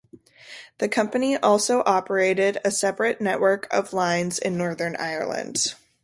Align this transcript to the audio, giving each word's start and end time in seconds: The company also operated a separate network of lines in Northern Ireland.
The 0.79 0.89
company 0.89 1.37
also 1.37 1.83
operated 1.85 2.57
a 2.65 2.71
separate 2.71 3.21
network 3.21 3.71
of 3.71 3.93
lines 3.93 4.39
in 4.39 4.57
Northern 4.57 4.95
Ireland. 4.95 5.75